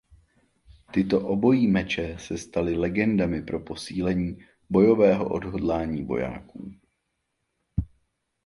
[0.93, 4.37] Tyto obojí meče se staly legendami pro posílení
[4.69, 6.73] bojového odhodlání vojáků.